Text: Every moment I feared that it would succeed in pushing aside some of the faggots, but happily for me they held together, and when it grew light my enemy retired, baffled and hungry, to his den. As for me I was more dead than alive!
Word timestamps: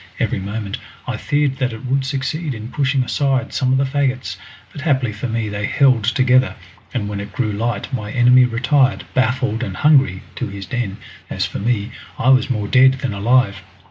Every 0.19 0.39
moment 0.39 0.79
I 1.05 1.15
feared 1.15 1.57
that 1.57 1.73
it 1.73 1.85
would 1.85 2.05
succeed 2.05 2.55
in 2.55 2.69
pushing 2.71 3.03
aside 3.03 3.53
some 3.53 3.71
of 3.71 3.77
the 3.77 3.83
faggots, 3.83 4.35
but 4.71 4.81
happily 4.81 5.13
for 5.13 5.27
me 5.27 5.47
they 5.47 5.67
held 5.67 6.05
together, 6.05 6.55
and 6.91 7.07
when 7.07 7.19
it 7.19 7.31
grew 7.33 7.51
light 7.51 7.93
my 7.93 8.11
enemy 8.11 8.45
retired, 8.45 9.03
baffled 9.13 9.61
and 9.61 9.77
hungry, 9.77 10.23
to 10.37 10.47
his 10.47 10.65
den. 10.65 10.97
As 11.29 11.45
for 11.45 11.59
me 11.59 11.91
I 12.17 12.29
was 12.29 12.49
more 12.49 12.67
dead 12.67 12.93
than 12.93 13.13
alive! 13.13 13.61